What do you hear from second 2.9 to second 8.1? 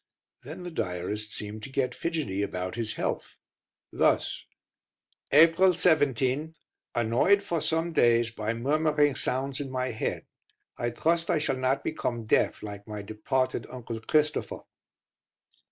health. Thus: April 17. Annoyed for some